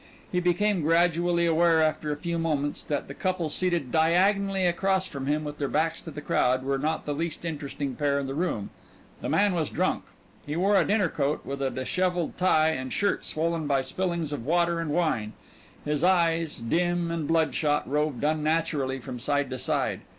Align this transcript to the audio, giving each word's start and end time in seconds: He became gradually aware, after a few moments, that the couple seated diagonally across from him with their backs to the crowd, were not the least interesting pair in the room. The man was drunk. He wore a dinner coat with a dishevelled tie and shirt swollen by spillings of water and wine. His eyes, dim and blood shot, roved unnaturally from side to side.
He 0.31 0.39
became 0.39 0.81
gradually 0.81 1.45
aware, 1.45 1.79
after 1.79 2.11
a 2.11 2.17
few 2.17 2.39
moments, 2.39 2.83
that 2.85 3.07
the 3.07 3.13
couple 3.13 3.49
seated 3.49 3.91
diagonally 3.91 4.65
across 4.65 5.05
from 5.05 5.27
him 5.27 5.43
with 5.43 5.59
their 5.59 5.67
backs 5.67 6.01
to 6.01 6.09
the 6.09 6.21
crowd, 6.23 6.63
were 6.63 6.79
not 6.79 7.05
the 7.05 7.13
least 7.13 7.45
interesting 7.45 7.93
pair 7.93 8.17
in 8.19 8.25
the 8.25 8.33
room. 8.33 8.71
The 9.21 9.29
man 9.29 9.53
was 9.53 9.69
drunk. 9.69 10.05
He 10.43 10.55
wore 10.55 10.75
a 10.75 10.85
dinner 10.87 11.07
coat 11.07 11.45
with 11.45 11.61
a 11.61 11.69
dishevelled 11.69 12.35
tie 12.35 12.69
and 12.69 12.91
shirt 12.91 13.23
swollen 13.23 13.67
by 13.67 13.83
spillings 13.83 14.33
of 14.33 14.43
water 14.43 14.79
and 14.79 14.89
wine. 14.89 15.33
His 15.85 16.03
eyes, 16.03 16.57
dim 16.57 17.11
and 17.11 17.27
blood 17.27 17.53
shot, 17.53 17.87
roved 17.87 18.23
unnaturally 18.23 18.97
from 18.99 19.19
side 19.19 19.51
to 19.51 19.59
side. 19.59 20.01